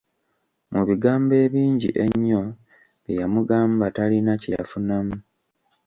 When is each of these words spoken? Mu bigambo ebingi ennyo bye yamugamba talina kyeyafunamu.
Mu 0.73 0.81
bigambo 0.89 1.33
ebingi 1.45 1.89
ennyo 2.03 2.43
bye 3.01 3.13
yamugamba 3.19 3.85
talina 3.95 4.33
kyeyafunamu. 4.41 5.15